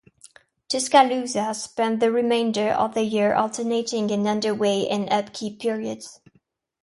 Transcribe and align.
"Tuscaloosa" 0.67 1.53
spent 1.53 1.99
the 1.99 2.11
remainder 2.11 2.69
of 2.71 2.95
the 2.95 3.03
year 3.03 3.35
alternating 3.35 4.09
in 4.09 4.25
underway 4.25 4.87
and 4.89 5.07
upkeep 5.13 5.59
periods. 5.61 6.19